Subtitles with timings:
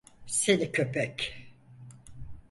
[0.25, 1.33] Seni köpek!